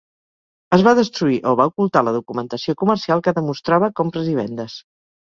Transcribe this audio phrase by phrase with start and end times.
[0.75, 4.79] Es va destruir o va ocultar la documentació comercial que demostrava compres i vendes.